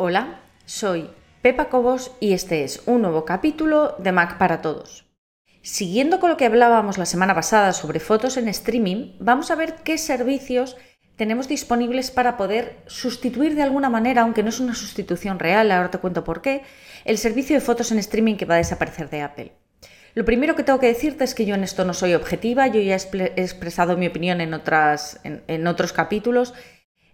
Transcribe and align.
Hola, 0.00 0.38
soy 0.64 1.10
Pepa 1.42 1.68
Cobos 1.70 2.12
y 2.20 2.32
este 2.32 2.62
es 2.62 2.82
un 2.86 3.02
nuevo 3.02 3.24
capítulo 3.24 3.96
de 3.98 4.12
Mac 4.12 4.38
para 4.38 4.60
Todos. 4.60 5.06
Siguiendo 5.60 6.20
con 6.20 6.30
lo 6.30 6.36
que 6.36 6.46
hablábamos 6.46 6.98
la 6.98 7.04
semana 7.04 7.34
pasada 7.34 7.72
sobre 7.72 7.98
fotos 7.98 8.36
en 8.36 8.46
streaming, 8.46 9.16
vamos 9.18 9.50
a 9.50 9.56
ver 9.56 9.74
qué 9.82 9.98
servicios 9.98 10.76
tenemos 11.16 11.48
disponibles 11.48 12.12
para 12.12 12.36
poder 12.36 12.76
sustituir 12.86 13.56
de 13.56 13.62
alguna 13.62 13.90
manera, 13.90 14.22
aunque 14.22 14.44
no 14.44 14.50
es 14.50 14.60
una 14.60 14.76
sustitución 14.76 15.40
real, 15.40 15.72
ahora 15.72 15.90
te 15.90 15.98
cuento 15.98 16.22
por 16.22 16.42
qué, 16.42 16.62
el 17.04 17.18
servicio 17.18 17.56
de 17.56 17.60
fotos 17.60 17.90
en 17.90 17.98
streaming 17.98 18.36
que 18.36 18.46
va 18.46 18.54
a 18.54 18.58
desaparecer 18.58 19.10
de 19.10 19.22
Apple. 19.22 19.52
Lo 20.14 20.24
primero 20.24 20.54
que 20.54 20.62
tengo 20.62 20.78
que 20.78 20.86
decirte 20.86 21.24
es 21.24 21.34
que 21.34 21.44
yo 21.44 21.56
en 21.56 21.64
esto 21.64 21.84
no 21.84 21.92
soy 21.92 22.14
objetiva, 22.14 22.68
yo 22.68 22.80
ya 22.80 22.94
he 22.94 23.42
expresado 23.42 23.96
mi 23.96 24.06
opinión 24.06 24.40
en, 24.40 24.54
otras, 24.54 25.20
en 25.24 25.66
otros 25.66 25.92
capítulos 25.92 26.54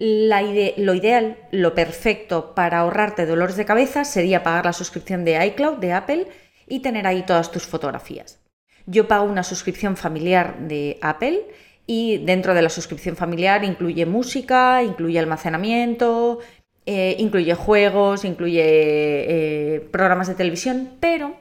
lo 0.00 0.94
ideal, 0.94 1.36
lo 1.50 1.74
perfecto 1.74 2.54
para 2.54 2.78
ahorrarte 2.78 3.26
dolores 3.26 3.56
de 3.56 3.66
cabeza 3.66 4.04
sería 4.04 4.42
pagar 4.42 4.64
la 4.64 4.72
suscripción 4.72 5.26
de 5.26 5.44
iCloud 5.48 5.76
de 5.76 5.92
Apple 5.92 6.26
y 6.66 6.80
tener 6.80 7.06
ahí 7.06 7.22
todas 7.22 7.50
tus 7.50 7.66
fotografías. 7.66 8.40
Yo 8.86 9.08
pago 9.08 9.24
una 9.24 9.42
suscripción 9.42 9.98
familiar 9.98 10.58
de 10.60 10.98
Apple 11.02 11.42
y 11.86 12.16
dentro 12.24 12.54
de 12.54 12.62
la 12.62 12.70
suscripción 12.70 13.14
familiar 13.14 13.62
incluye 13.62 14.06
música, 14.06 14.82
incluye 14.82 15.18
almacenamiento, 15.18 16.38
eh, 16.86 17.16
incluye 17.18 17.54
juegos, 17.54 18.24
incluye 18.24 18.62
eh, 18.64 19.80
programas 19.80 20.28
de 20.28 20.34
televisión, 20.34 20.96
pero 20.98 21.36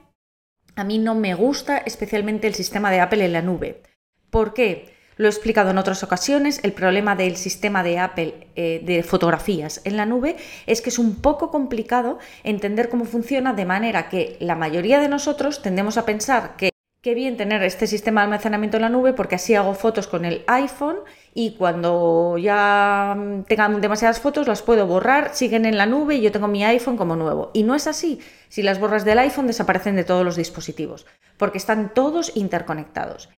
a 0.75 0.83
mí 0.83 0.97
no 0.97 1.15
me 1.15 1.33
gusta 1.33 1.77
especialmente 1.77 2.47
el 2.47 2.55
sistema 2.55 2.91
de 2.91 2.99
Apple 2.99 3.23
en 3.23 3.33
la 3.33 3.41
nube. 3.41 3.83
¿Por 4.29 4.53
qué? 4.53 4.98
Lo 5.19 5.27
he 5.27 5.31
explicado 5.31 5.71
en 5.71 5.77
otras 5.77 6.01
ocasiones, 6.01 6.61
el 6.63 6.71
problema 6.71 7.13
del 7.13 7.35
sistema 7.35 7.83
de 7.83 7.99
Apple 7.99 8.47
eh, 8.55 8.81
de 8.85 9.03
fotografías 9.03 9.81
en 9.83 9.97
la 9.97 10.05
nube 10.05 10.37
es 10.65 10.81
que 10.81 10.87
es 10.87 10.97
un 10.97 11.17
poco 11.17 11.51
complicado 11.51 12.19
entender 12.45 12.87
cómo 12.87 13.03
funciona 13.03 13.51
de 13.51 13.65
manera 13.65 14.07
que 14.07 14.37
la 14.39 14.55
mayoría 14.55 15.01
de 15.01 15.09
nosotros 15.09 15.61
tendemos 15.61 15.97
a 15.97 16.05
pensar 16.05 16.55
que 16.55 16.69
Qué 17.01 17.15
bien 17.15 17.37
tener 17.37 17.63
este 17.63 17.87
sistema 17.87 18.19
de 18.19 18.25
almacenamiento 18.25 18.75
en 18.75 18.81
la 18.81 18.89
nube 18.89 19.13
porque 19.13 19.35
así 19.35 19.55
hago 19.55 19.73
fotos 19.73 20.07
con 20.07 20.25
el 20.25 20.43
iPhone 20.47 20.97
y 21.33 21.55
cuando 21.55 22.37
ya 22.37 23.17
tengan 23.47 23.79
demasiadas 23.79 24.19
fotos 24.19 24.49
las 24.49 24.61
puedo 24.61 24.85
borrar, 24.85 25.33
siguen 25.33 25.65
en 25.65 25.77
la 25.77 25.85
nube 25.85 26.15
y 26.15 26.21
yo 26.21 26.33
tengo 26.33 26.49
mi 26.49 26.65
iPhone 26.65 26.97
como 26.97 27.15
nuevo. 27.15 27.51
Y 27.53 27.63
no 27.63 27.73
es 27.73 27.87
así. 27.87 28.19
Si 28.49 28.63
las 28.63 28.81
borras 28.81 29.05
del 29.05 29.19
iPhone 29.19 29.47
desaparecen 29.47 29.95
de 29.95 30.03
todos 30.03 30.25
los 30.25 30.35
dispositivos 30.35 31.05
porque 31.37 31.57
están 31.57 31.93
todos 31.93 32.35
interconectados. 32.35 33.29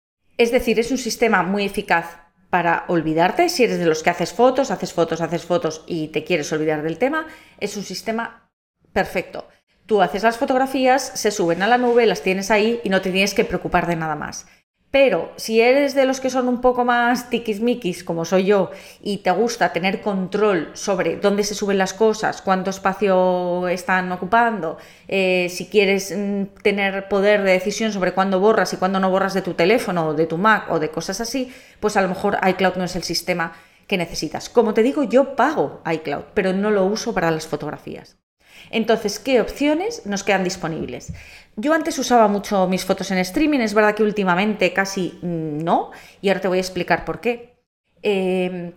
Es 0.41 0.50
decir, 0.50 0.80
es 0.80 0.91
un 0.91 0.96
sistema 0.96 1.42
muy 1.42 1.66
eficaz 1.66 2.16
para 2.48 2.86
olvidarte, 2.88 3.50
si 3.50 3.64
eres 3.64 3.78
de 3.78 3.84
los 3.84 4.02
que 4.02 4.08
haces 4.08 4.33
fotos, 4.33 4.70
haces 4.70 4.94
fotos, 4.94 5.20
haces 5.20 5.44
fotos 5.44 5.84
y 5.86 6.08
te 6.08 6.24
quieres 6.24 6.50
olvidar 6.50 6.82
del 6.82 6.97
tema, 6.97 7.27
es 7.58 7.77
un 7.77 7.82
sistema 7.82 8.50
perfecto. 8.94 9.47
Tú 9.84 10.00
haces 10.00 10.22
las 10.22 10.38
fotografías, 10.38 11.12
se 11.14 11.30
suben 11.30 11.60
a 11.60 11.66
la 11.66 11.77
nube, 11.77 12.06
las 12.06 12.22
tienes 12.22 12.50
ahí 12.50 12.80
y 12.82 12.88
no 12.88 13.02
te 13.02 13.10
tienes 13.10 13.34
que 13.34 13.44
preocupar 13.44 13.86
de 13.86 13.97
nada 13.97 14.16
más. 14.16 14.47
Pero 14.91 15.30
si 15.36 15.60
eres 15.60 15.94
de 15.94 16.05
los 16.05 16.19
que 16.20 16.30
son 16.30 16.48
un 16.48 16.60
poco 16.60 16.84
más 16.84 17.30
tiquismiquis, 17.30 18.02
como 18.02 18.24
soy 18.24 18.44
yo, 18.44 18.72
y 19.00 19.19
te 19.19 19.30
gusta 19.30 19.72
tener 19.72 20.00
control 20.00 20.70
sobre 20.74 21.16
dónde 21.16 21.44
se 21.44 21.55
suben 21.55 21.78
las 21.78 21.94
cosas, 21.94 22.42
cuánto 22.42 22.70
espacio 22.70 23.69
están 23.69 24.10
ocupando, 24.10 24.78
eh, 25.06 25.47
si 25.48 25.66
quieres 25.66 26.12
mm, 26.16 26.60
tener 26.62 27.08
poder 27.08 27.44
de 27.44 27.52
decisión 27.52 27.92
sobre 27.92 28.14
cuándo 28.14 28.41
borras 28.41 28.72
y 28.72 28.78
cuándo 28.78 28.98
no 28.98 29.10
borras 29.10 29.34
de 29.34 29.42
tu 29.42 29.55
teléfono 29.55 30.08
o 30.08 30.14
de 30.14 30.27
tu 30.27 30.38
Mac 30.38 30.66
o 30.70 30.80
de 30.80 30.91
cosas 30.91 31.20
así, 31.20 31.52
pues 31.78 31.97
a 31.97 32.03
lo 32.03 32.09
mejor 32.09 32.38
iCloud 32.44 32.75
no 32.75 32.84
es 32.84 32.97
el 32.97 33.04
sistema 33.04 33.53
que 33.87 33.97
necesitas. 33.97 34.48
Como 34.48 34.75
te 34.75 34.82
digo, 34.82 35.04
yo 35.04 35.37
pago 35.37 35.82
iCloud, 35.88 36.25
pero 36.34 36.53
no 36.53 36.70
lo 36.72 36.84
uso 36.84 37.14
para 37.14 37.31
las 37.31 37.47
fotografías. 37.47 38.16
Entonces, 38.71 39.19
¿qué 39.19 39.41
opciones 39.41 40.06
nos 40.06 40.25
quedan 40.25 40.44
disponibles? 40.44 41.12
Yo 41.56 41.75
antes 41.75 41.99
usaba 41.99 42.28
mucho 42.28 42.66
mis 42.69 42.84
fotos 42.84 43.11
en 43.11 43.19
streaming, 43.19 43.61
es 43.61 43.75
verdad 43.75 43.94
que 43.94 44.03
últimamente 44.03 44.72
casi 44.72 45.19
no, 45.22 45.91
y 46.21 46.28
ahora 46.28 46.41
te 46.41 46.49
voy 46.49 46.59
a 46.59 46.62
explicar 46.62 47.05
por 47.05 47.21
qué. 47.21 47.55
Em, 48.03 48.72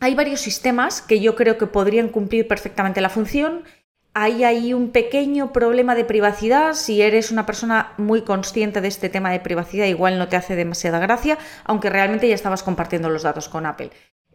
hay 0.00 0.14
varios 0.14 0.40
sistemas 0.40 1.00
que 1.00 1.20
yo 1.20 1.34
creo 1.36 1.58
que 1.58 1.66
podrían 1.66 2.08
cumplir 2.08 2.48
perfectamente 2.48 3.00
la 3.00 3.08
función. 3.08 3.64
Hay 4.12 4.44
ahí 4.44 4.74
un 4.74 4.90
pequeño 4.90 5.52
problema 5.52 5.94
de 5.94 6.04
privacidad. 6.04 6.74
Si 6.74 7.02
eres 7.02 7.30
una 7.30 7.46
persona 7.46 7.92
muy 7.98 8.22
consciente 8.22 8.80
de 8.80 8.88
este 8.88 9.08
tema 9.08 9.30
de 9.30 9.40
privacidad, 9.40 9.86
igual 9.86 10.18
no 10.18 10.28
te 10.28 10.36
hace 10.36 10.56
demasiada 10.56 10.98
gracia, 10.98 11.38
aunque 11.64 11.90
realmente 11.90 12.28
ya 12.28 12.34
estabas 12.34 12.62
compartiendo 12.62 13.08
los 13.08 13.22
datos 13.22 13.48
con 13.48 13.66
Apple. 13.66 13.90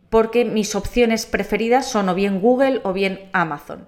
Porque 0.10 0.44
mis 0.44 0.76
opciones 0.76 1.26
preferidas 1.26 1.86
son 1.86 2.10
o 2.10 2.16
bien 2.16 2.42
Google 2.42 2.82
o 2.84 2.94
bien 2.94 3.30
Amazon. 3.32 3.88